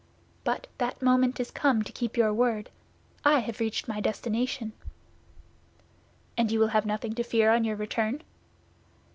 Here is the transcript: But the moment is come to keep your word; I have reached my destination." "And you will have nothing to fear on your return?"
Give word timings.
But 0.43 0.65
the 0.79 0.95
moment 0.99 1.39
is 1.39 1.51
come 1.51 1.83
to 1.83 1.91
keep 1.91 2.17
your 2.17 2.33
word; 2.33 2.71
I 3.23 3.37
have 3.41 3.59
reached 3.59 3.87
my 3.87 3.99
destination." 3.99 4.73
"And 6.35 6.51
you 6.51 6.59
will 6.59 6.69
have 6.69 6.87
nothing 6.87 7.13
to 7.13 7.23
fear 7.23 7.51
on 7.51 7.63
your 7.65 7.75
return?" 7.75 8.23